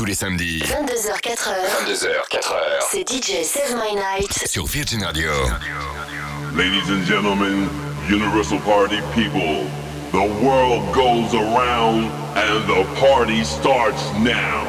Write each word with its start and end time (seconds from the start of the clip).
tous 0.00 0.06
les 0.06 0.14
samedis. 0.14 0.60
22h, 0.60 1.20
4h. 1.20 1.50
22h, 1.84 2.08
4h. 2.30 2.54
C'est 2.90 3.06
DJ 3.06 3.44
Save 3.44 3.76
My 3.76 3.94
Night. 3.94 4.32
Sur 4.46 4.64
Virgin 4.64 5.04
Radio. 5.04 5.30
Ladies 6.56 6.88
and 6.88 7.04
gentlemen, 7.04 7.68
Universal 8.08 8.60
Party 8.60 8.96
people, 9.14 9.66
the 10.12 10.26
world 10.42 10.90
goes 10.94 11.34
around 11.34 12.10
and 12.34 12.66
the 12.66 12.86
party 12.98 13.44
starts 13.44 14.02
now. 14.20 14.64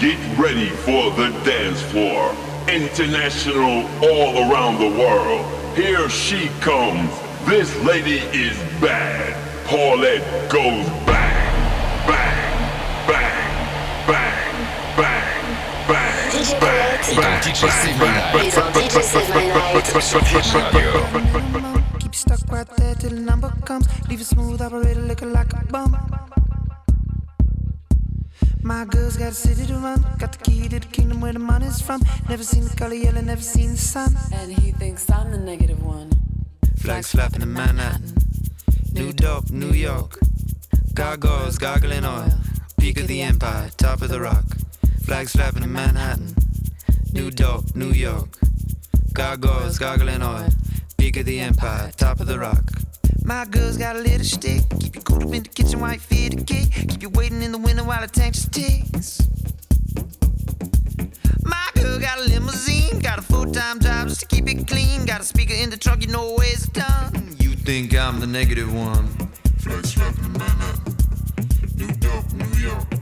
Get 0.00 0.18
ready 0.36 0.70
for 0.84 1.12
the 1.12 1.30
dance 1.44 1.80
floor. 1.92 2.34
International 2.66 3.86
all 4.02 4.50
around 4.50 4.80
the 4.80 4.98
world. 4.98 5.46
Here 5.76 6.10
she 6.10 6.48
comes. 6.60 7.08
This 7.46 7.72
lady 7.84 8.18
is 8.34 8.58
bad. 8.80 9.36
Paulette 9.64 10.50
goes 10.50 10.88
Keep 21.98 22.12
you 22.12 22.12
stuck 22.12 22.40
right 22.50 22.68
there 22.76 22.94
till 22.94 23.10
the 23.10 23.20
number 23.20 23.50
comes. 23.64 23.86
Leave 24.08 24.20
a 24.20 24.24
smooth 24.24 24.60
operator 24.60 25.00
looking 25.00 25.32
like 25.32 25.52
a 25.52 25.64
bum. 25.66 25.96
My 28.62 28.84
girl's 28.84 29.16
got 29.16 29.32
a 29.32 29.34
city 29.34 29.66
to 29.66 29.74
run. 29.74 30.04
Got 30.18 30.32
the 30.32 30.38
key 30.44 30.68
to 30.68 30.78
the 30.78 30.86
kingdom 30.86 31.20
where 31.20 31.32
the 31.32 31.38
money's 31.38 31.80
from. 31.80 32.02
Never 32.28 32.44
seen 32.44 32.64
the 32.64 32.76
color 32.76 32.94
yellow, 32.94 33.20
never 33.20 33.42
seen 33.42 33.70
the 33.72 33.78
sun. 33.78 34.14
And 34.32 34.52
he 34.52 34.72
thinks 34.72 35.10
I'm 35.10 35.30
the 35.32 35.38
negative 35.38 35.82
one. 35.82 36.10
Flags 36.76 37.10
flapping 37.10 37.42
in 37.42 37.52
Manhattan. 37.52 38.14
New 38.92 39.12
Dorp, 39.12 39.50
New 39.50 39.72
York. 39.72 40.18
Gargoyles 40.94 41.58
gargling 41.58 42.04
oil. 42.04 42.32
Peak 42.78 43.00
of 43.00 43.08
the 43.08 43.22
empire, 43.22 43.70
top 43.76 44.02
of 44.02 44.08
the 44.08 44.20
rock. 44.20 44.44
Flags 45.04 45.32
flapping 45.32 45.62
in 45.62 45.72
Manhattan. 45.72 46.34
New 47.12 47.30
Dorp, 47.30 47.74
New 47.74 47.90
York. 47.90 48.28
Gargoyles 49.12 49.78
gargling 49.78 50.22
oil. 50.22 50.48
Peak 50.96 51.16
of 51.18 51.26
the 51.26 51.40
empire, 51.40 51.90
top 51.96 52.20
of 52.20 52.26
the 52.26 52.38
rock. 52.38 52.62
My 53.24 53.44
girl's 53.44 53.76
got 53.76 53.96
a 53.96 53.98
little 53.98 54.24
stick. 54.24 54.62
Keep 54.80 54.96
you 54.96 55.02
cool 55.02 55.16
up 55.16 55.34
in 55.34 55.42
the 55.42 55.48
kitchen 55.48 55.80
while 55.80 55.92
you 55.92 55.98
feed 55.98 56.38
the 56.38 56.44
cake. 56.44 56.72
Keep 56.72 57.02
you 57.02 57.10
waiting 57.10 57.42
in 57.42 57.52
the 57.52 57.58
winter 57.58 57.84
while 57.84 58.00
the 58.00 58.08
tank 58.08 58.34
just 58.34 58.52
ticks. 58.52 59.20
My 61.44 61.68
girl 61.74 61.98
got 61.98 62.18
a 62.18 62.22
limousine, 62.22 62.98
got 63.00 63.18
a 63.18 63.22
full-time 63.22 63.80
job 63.80 64.08
just 64.08 64.20
to 64.20 64.26
keep 64.26 64.48
it 64.48 64.66
clean. 64.66 65.04
Got 65.04 65.20
a 65.20 65.24
speaker 65.24 65.54
in 65.54 65.70
the 65.70 65.76
trunk, 65.76 66.02
you 66.02 66.08
know 66.08 66.34
where 66.34 66.48
it's 66.48 66.66
done. 66.68 67.36
You 67.38 67.50
think 67.50 67.94
I'm 67.94 68.20
the 68.20 68.26
negative 68.26 68.72
one? 68.72 69.08
Flex 69.58 69.90
slapping 69.90 70.24
in 70.24 70.32
Manhattan. 70.32 70.96
New 71.76 71.88
Dorp, 71.88 72.32
New 72.32 72.60
York. 72.60 73.01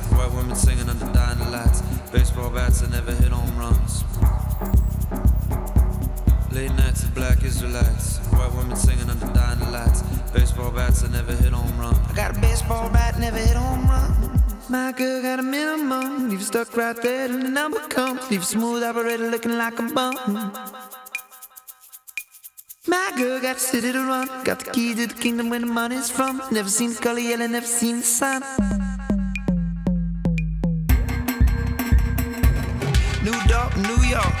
White 0.21 0.33
women 0.33 0.55
singing 0.55 0.87
under 0.87 1.11
dying 1.13 1.51
lights. 1.51 1.81
Baseball 2.11 2.51
bats 2.51 2.81
that 2.81 2.91
never 2.91 3.11
hit 3.11 3.31
home 3.31 3.57
runs. 3.57 4.03
Late 6.51 6.71
nights 6.73 7.05
of 7.05 7.15
black 7.15 7.43
Israelites. 7.43 8.19
White 8.29 8.53
women 8.53 8.75
singing 8.75 9.09
under 9.09 9.25
dying 9.33 9.71
lights. 9.71 10.03
Baseball 10.31 10.69
bats 10.69 11.01
that 11.01 11.09
never 11.09 11.33
hit 11.33 11.51
home 11.51 11.75
run. 11.79 11.95
I 12.07 12.13
got 12.13 12.37
a 12.37 12.39
baseball 12.39 12.87
bat, 12.91 13.17
never 13.17 13.39
hit 13.39 13.57
home 13.57 13.87
run. 13.87 14.43
My 14.69 14.91
girl 14.91 15.23
got 15.23 15.39
a 15.39 15.41
minimum. 15.41 16.29
Leave 16.29 16.37
you 16.37 16.45
stuck 16.45 16.77
right 16.77 16.95
there 17.01 17.27
till 17.27 17.39
the 17.39 17.49
number 17.49 17.79
comes. 17.87 18.29
Leave 18.29 18.43
a 18.43 18.45
smooth 18.45 18.83
operator 18.83 19.27
looking 19.27 19.57
like 19.57 19.79
a 19.79 19.83
bum. 19.91 20.13
My 22.85 23.11
girl 23.17 23.41
got 23.41 23.55
a 23.55 23.59
city 23.59 23.91
to 23.91 24.03
run. 24.05 24.27
Got 24.43 24.59
the 24.59 24.69
key 24.69 24.93
to 24.93 25.07
the 25.07 25.15
kingdom 25.15 25.49
where 25.49 25.61
the 25.61 25.65
money's 25.65 26.11
from. 26.11 26.43
Never 26.51 26.69
seen 26.69 26.93
the 26.93 27.01
color 27.01 27.17
yellow, 27.19 27.47
never 27.47 27.65
seen 27.65 28.01
the 28.01 28.05
sun. 28.05 28.43
New 33.77 34.03
York, 34.03 34.33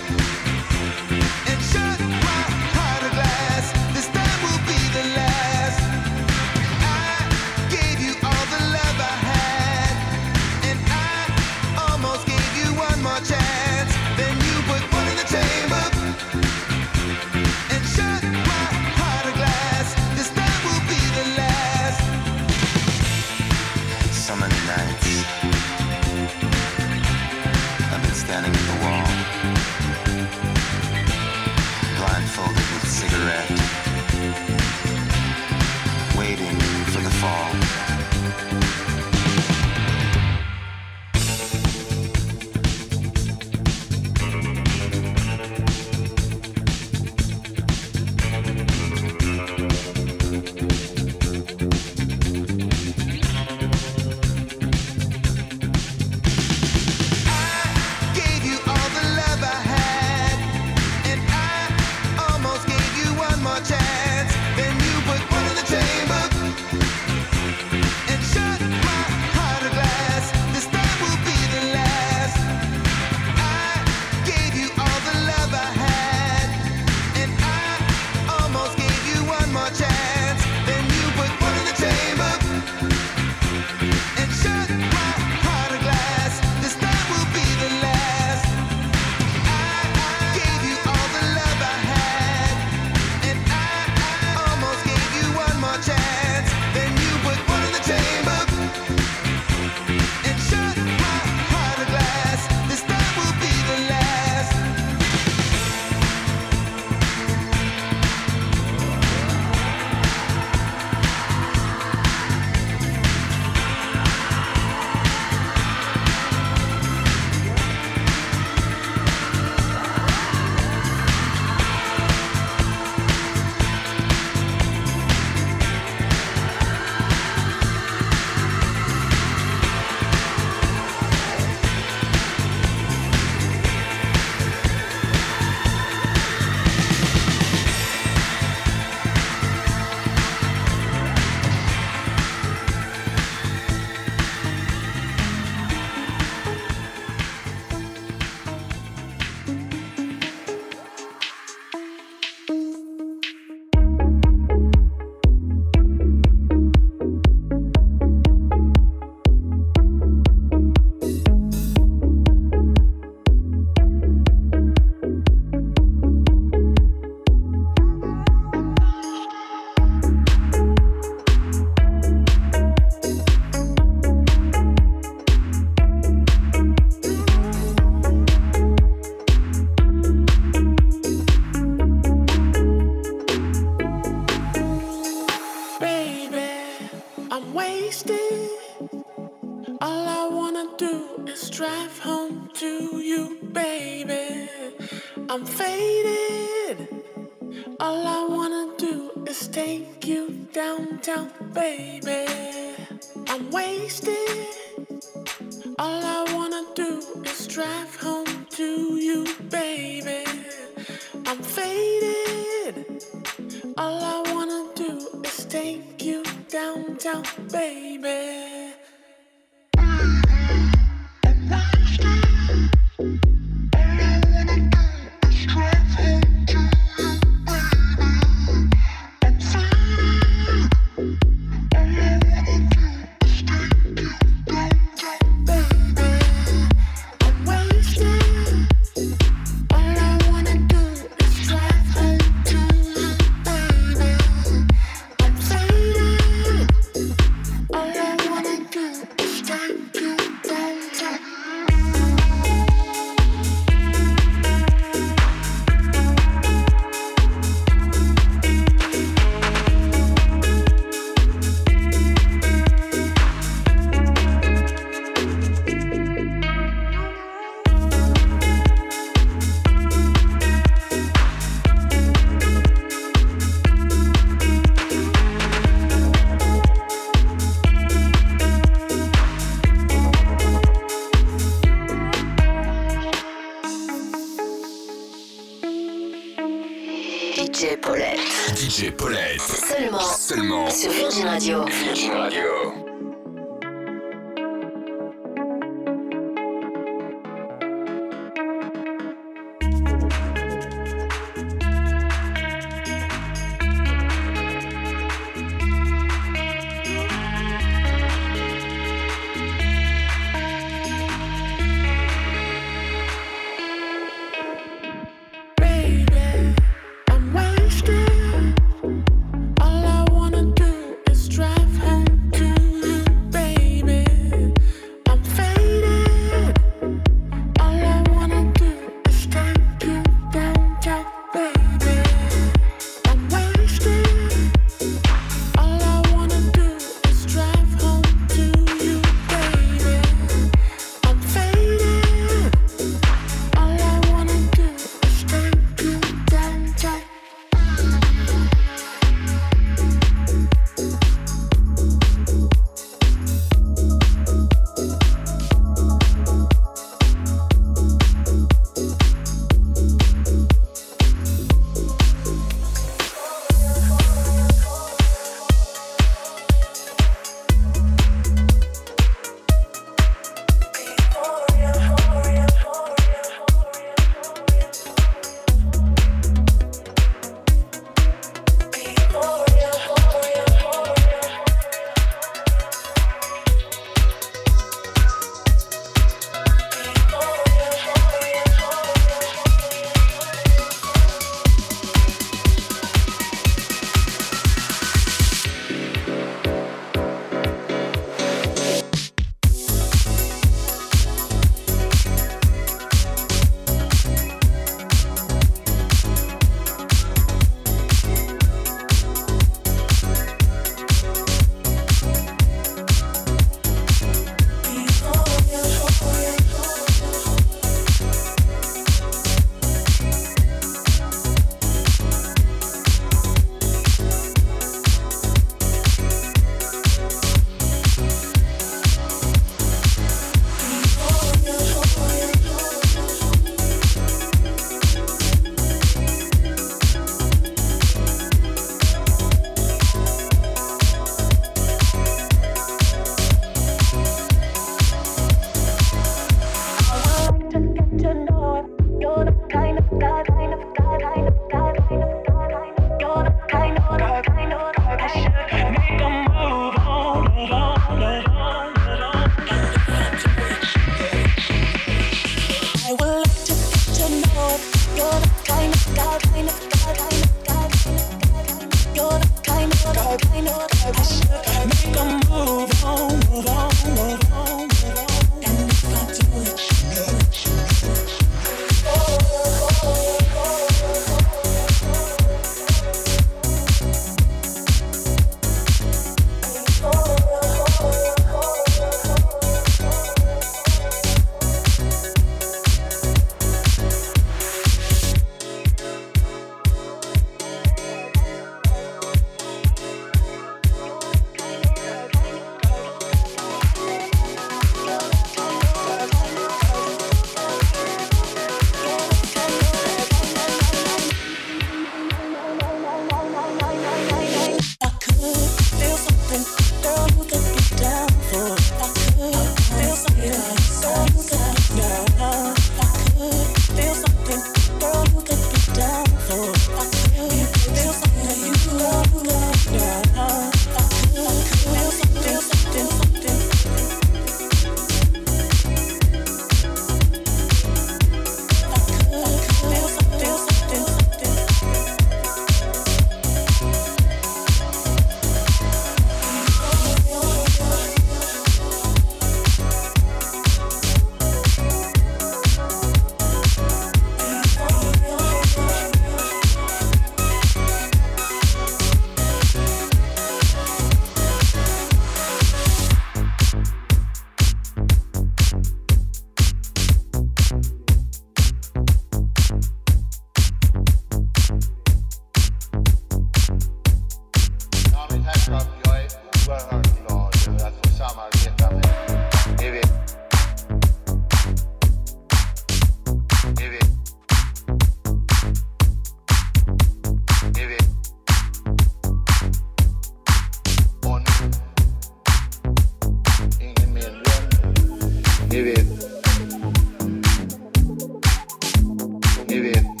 Thank 599.51 600.00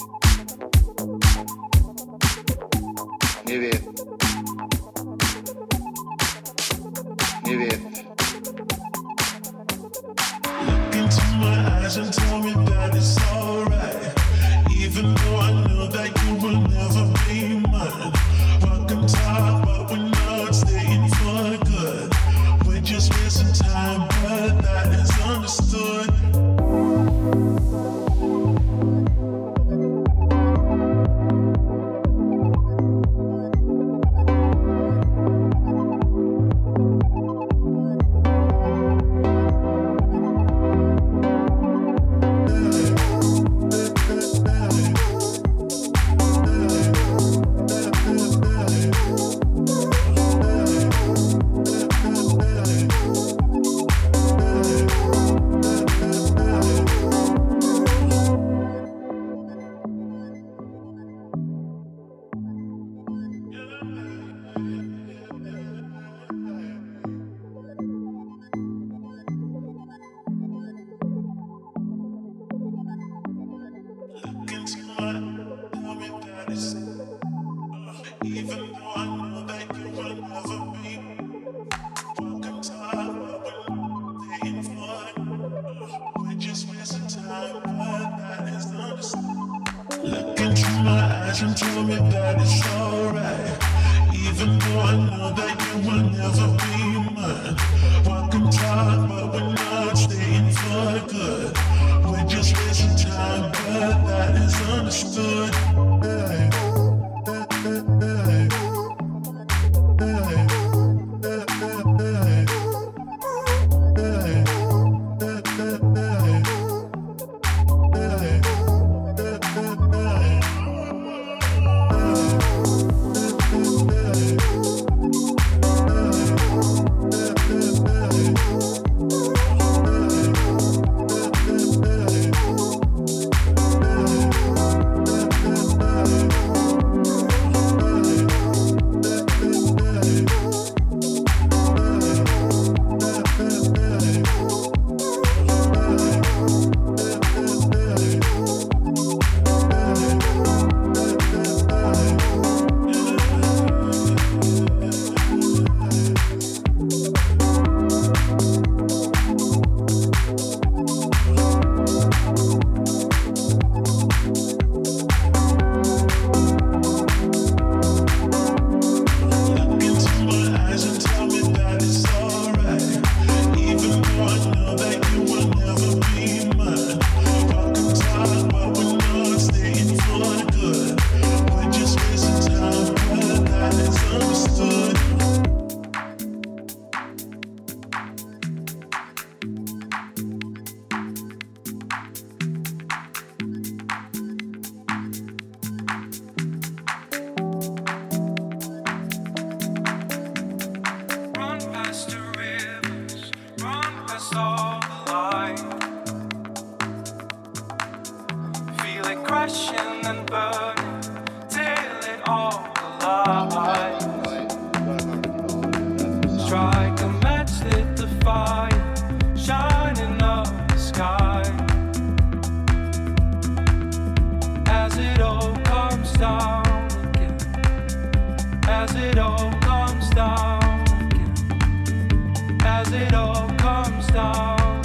as 232.81 232.93
it 232.93 233.13
all 233.13 233.47
comes 233.57 234.07
down 234.07 234.81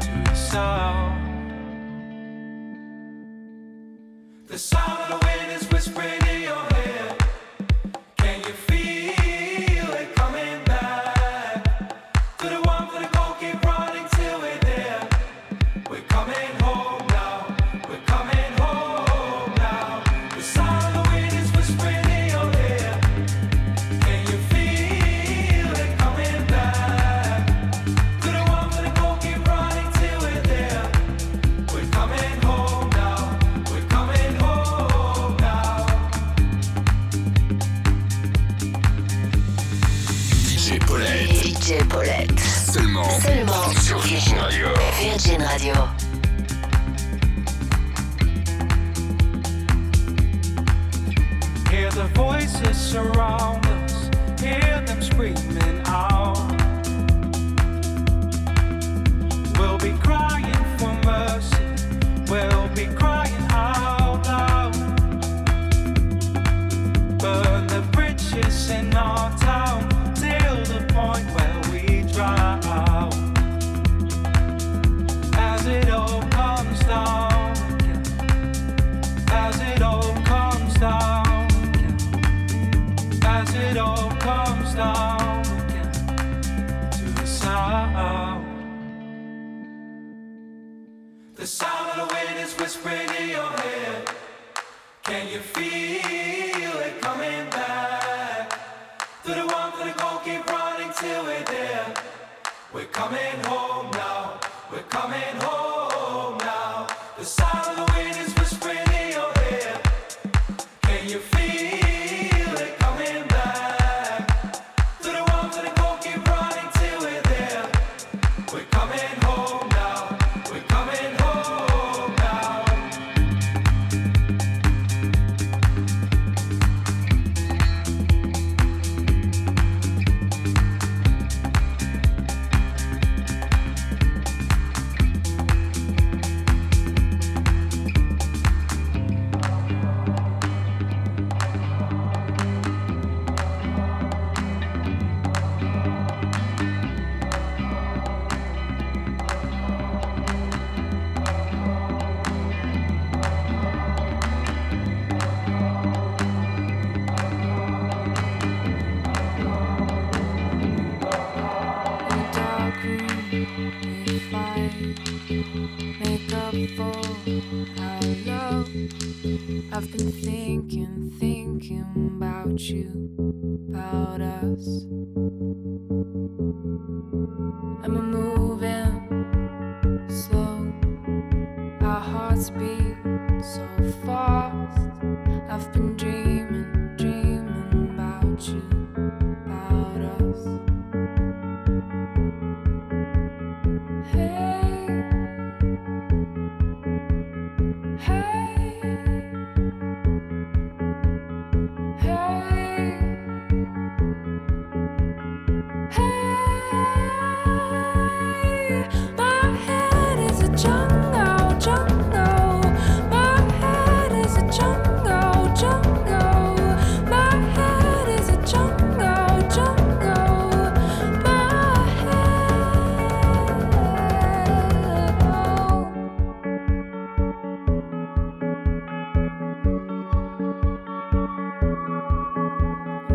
to 0.00 0.08
the 0.24 0.34
sound. 0.34 0.99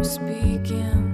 speaking. 0.05 1.04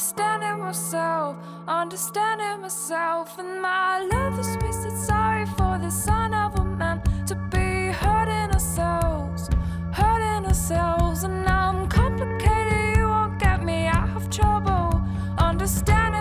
Understanding 0.00 0.64
myself, 0.64 1.36
understanding 1.68 2.62
myself. 2.62 3.38
And 3.38 3.60
my 3.60 4.00
love 4.00 4.38
is 4.38 4.56
wasted. 4.62 4.96
Sorry 4.96 5.44
for 5.44 5.78
the 5.78 5.90
son 5.90 6.32
of 6.32 6.58
a 6.58 6.64
man 6.64 7.02
to 7.26 7.34
be 7.52 7.92
hurting 7.92 8.50
ourselves, 8.50 9.50
hurting 9.92 10.46
ourselves. 10.46 11.24
And 11.24 11.46
I'm 11.46 11.86
complicated, 11.86 12.96
you 12.96 13.08
won't 13.08 13.38
get 13.38 13.62
me. 13.62 13.88
I 13.88 14.06
have 14.06 14.30
trouble 14.30 15.02
understanding 15.36 16.19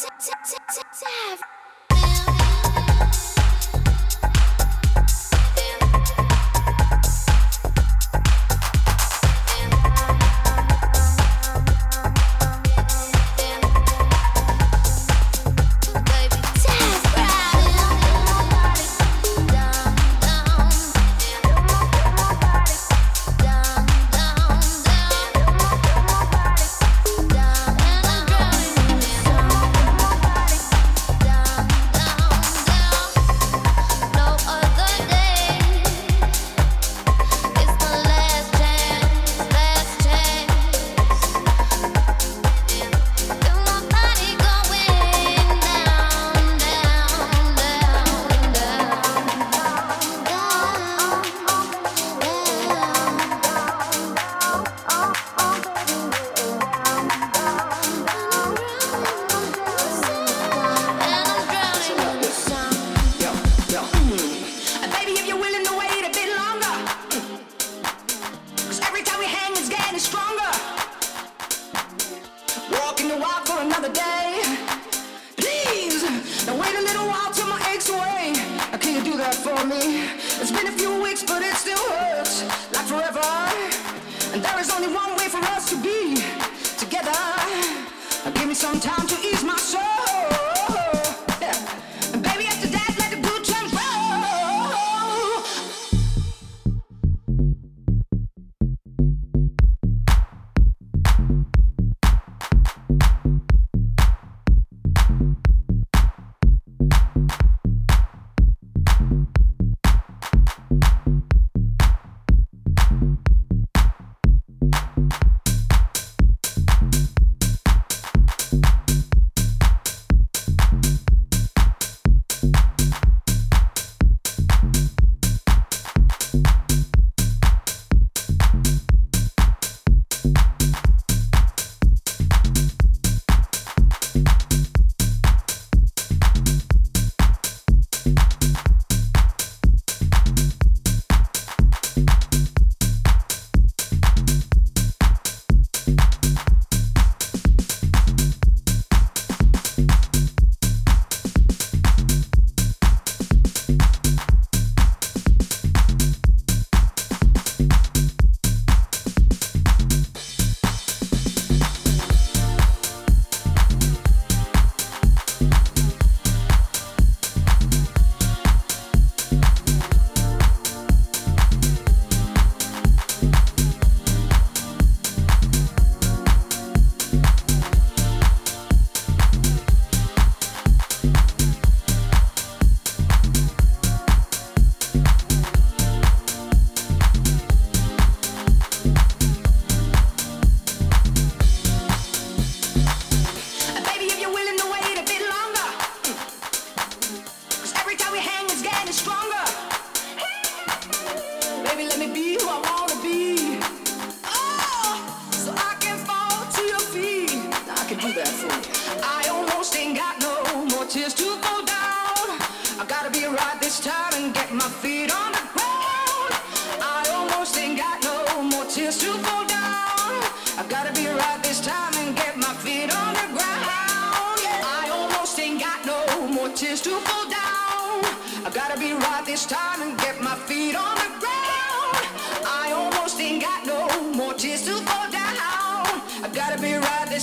t 0.00 0.06
t 0.18 0.30
t 0.48 0.59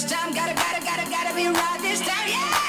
this 0.01 0.11
time. 0.11 0.31
Gotta, 0.31 0.53
gotta, 0.53 0.83
gotta, 0.85 1.09
gotta 1.09 1.35
be 1.35 1.47
right 1.47 1.79
this 1.81 2.01
time. 2.01 2.27
Yeah. 2.27 2.66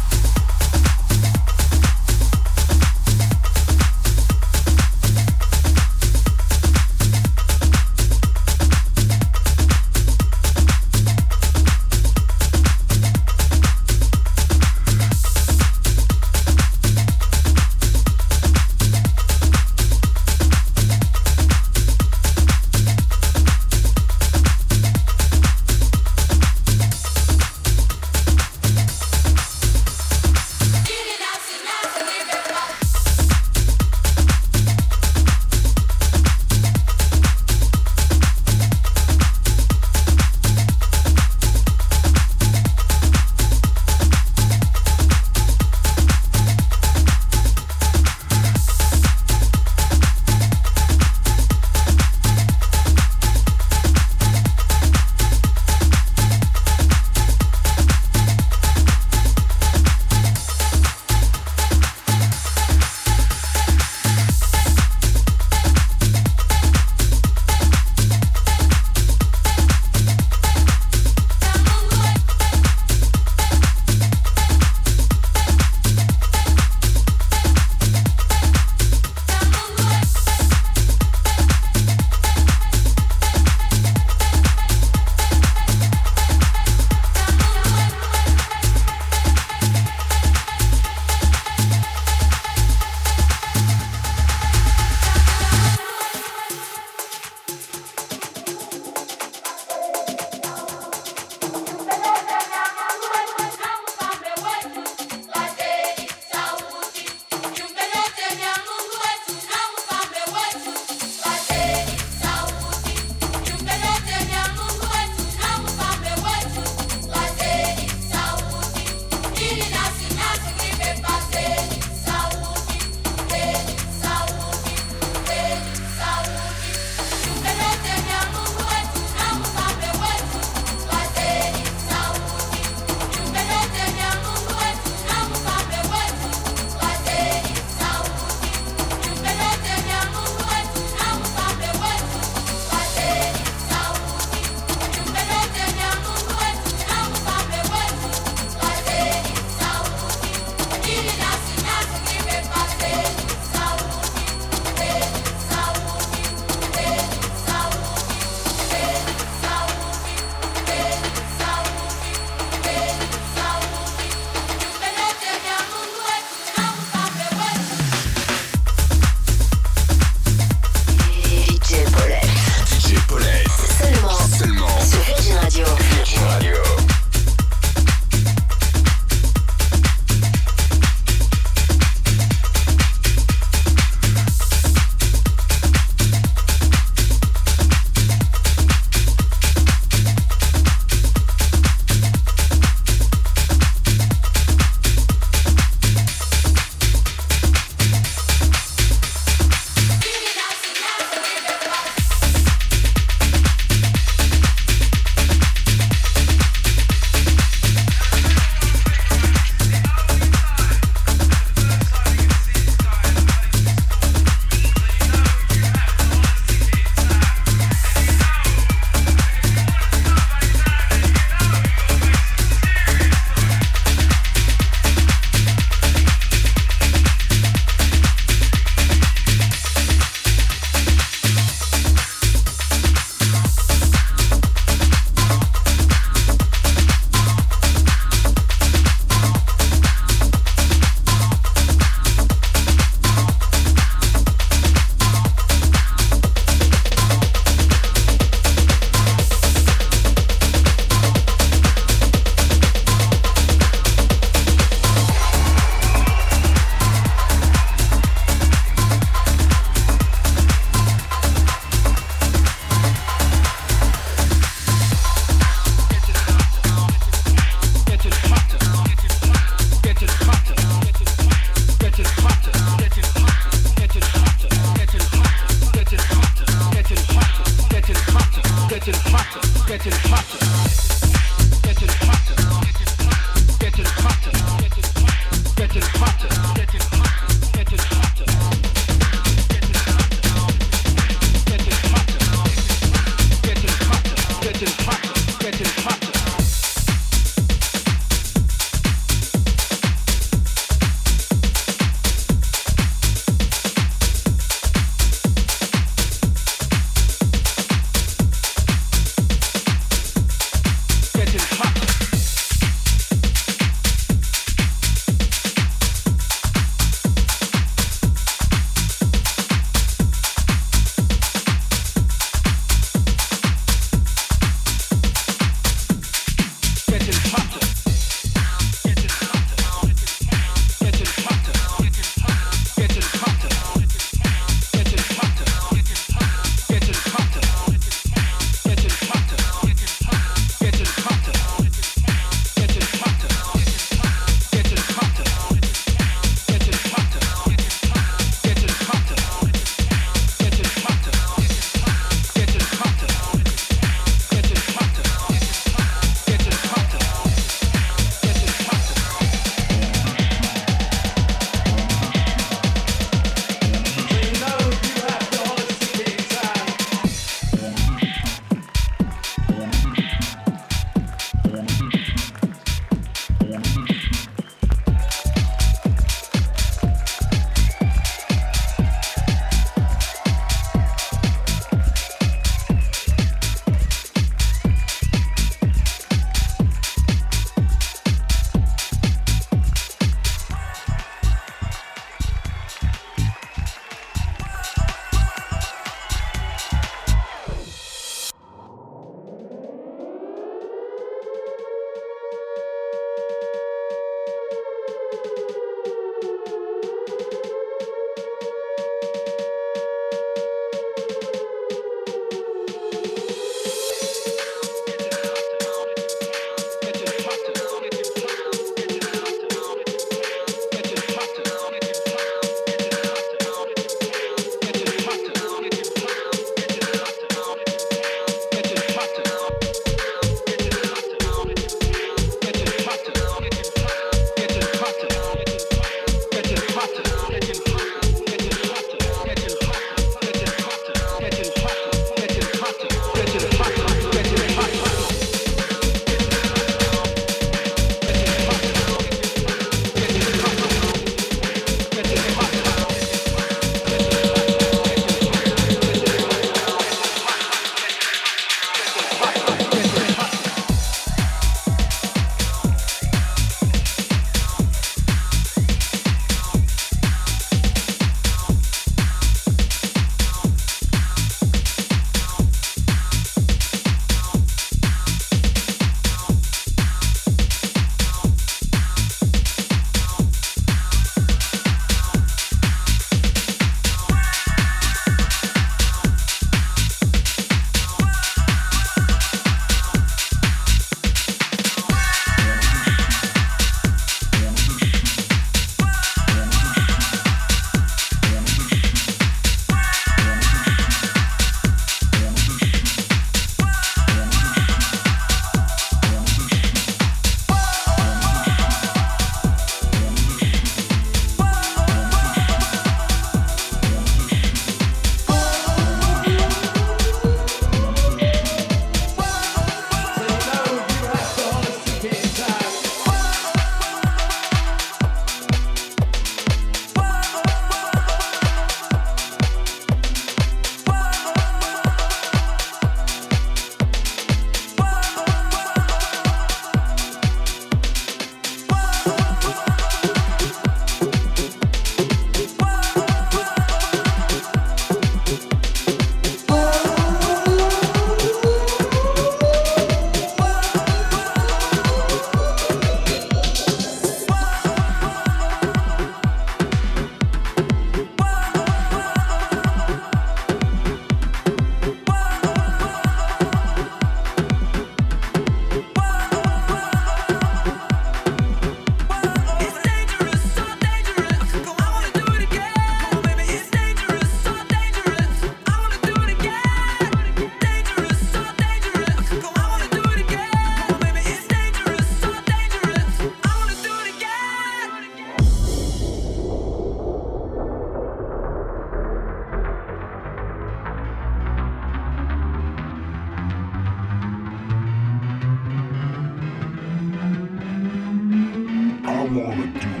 wanna 599.33 599.65
do. 599.79 600.00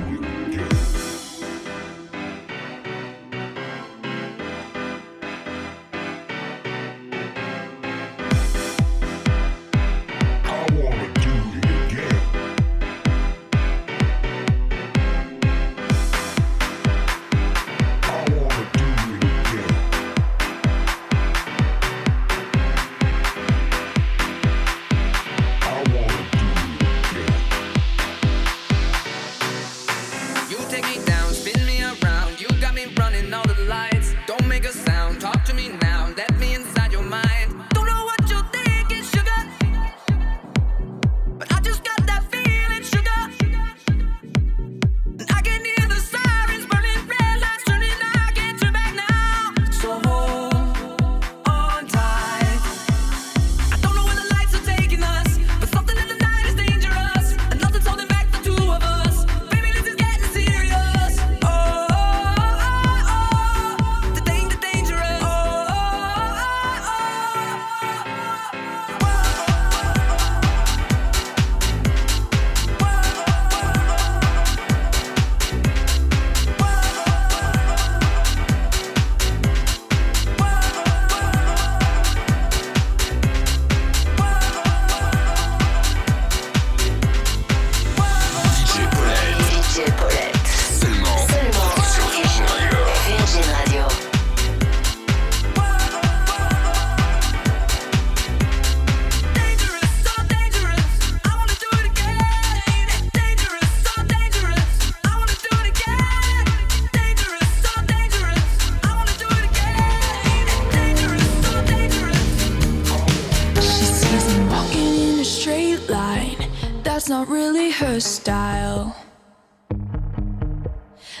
not 117.11 117.27
really 117.27 117.71
her 117.71 117.99
style. 117.99 118.95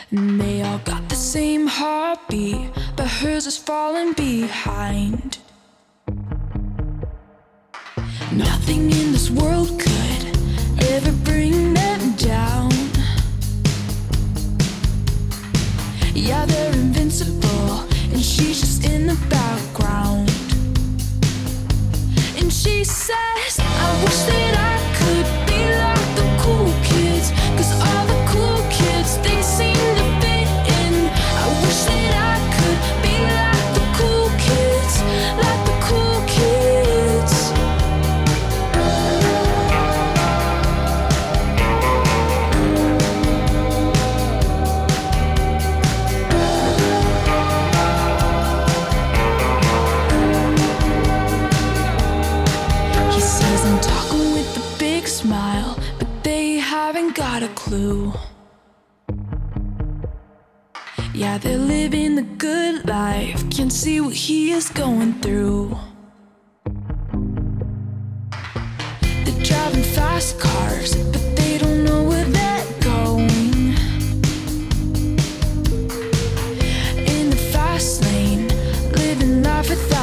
And 0.09 0.39
they 0.39 0.61
all 0.61 0.79
got 0.85 1.09
the 1.09 1.15
same 1.15 1.67
heartbeat, 1.67 2.69
but 2.95 3.07
hers 3.09 3.45
is 3.45 3.57
falling 3.57 4.13
behind. 4.13 5.39
Nothing 8.31 8.83
in 8.99 9.11
this 9.11 9.29
world 9.29 9.67
could 9.81 10.23
ever 10.93 11.11
bring 11.25 11.73
them 11.73 12.15
down. 12.15 12.71
Yeah, 16.15 16.45
they're 16.45 16.71
invincible, 16.71 17.69
and 18.13 18.21
she's 18.23 18.61
just 18.61 18.85
in 18.85 19.07
the 19.07 19.19
background. 19.29 20.29
And 22.39 22.49
she 22.49 22.85
says, 22.85 23.59
I 23.59 24.03
wish 24.05 24.19
that 24.31 24.57
I 24.57 24.90
could 25.03 25.29
be 25.47 25.61
like 25.85 26.07
the 26.17 26.25
cool 26.41 26.71
kids, 26.83 27.31
cause 27.57 27.71
all 27.81 28.10
clue. 57.71 58.11
Yeah, 61.13 61.37
they're 61.37 61.57
living 61.57 62.15
the 62.15 62.27
good 62.47 62.85
life. 62.85 63.39
Can't 63.49 63.71
see 63.71 64.01
what 64.01 64.13
he 64.13 64.51
is 64.51 64.67
going 64.69 65.13
through. 65.21 65.77
They're 69.23 69.43
driving 69.49 69.85
fast 69.97 70.37
cars, 70.37 70.91
but 71.13 71.23
they 71.37 71.57
don't 71.59 71.85
know 71.85 72.03
where 72.09 72.25
they're 72.37 72.67
going. 72.81 73.29
In 77.15 77.29
the 77.29 77.41
fast 77.53 78.03
lane, 78.03 78.49
living 78.99 79.43
life 79.43 79.69
without. 79.69 80.00